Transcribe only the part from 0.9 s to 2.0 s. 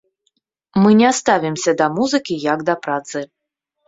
не ставімся да